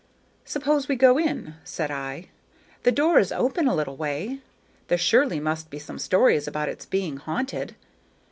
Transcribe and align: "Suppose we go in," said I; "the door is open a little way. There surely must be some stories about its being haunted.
"Suppose 0.45 0.87
we 0.87 0.95
go 0.95 1.19
in," 1.19 1.53
said 1.63 1.91
I; 1.91 2.29
"the 2.81 2.91
door 2.91 3.19
is 3.19 3.31
open 3.31 3.67
a 3.67 3.75
little 3.75 3.95
way. 3.97 4.39
There 4.87 4.97
surely 4.97 5.39
must 5.39 5.69
be 5.69 5.77
some 5.77 5.99
stories 5.99 6.47
about 6.47 6.69
its 6.69 6.87
being 6.87 7.17
haunted. 7.17 7.75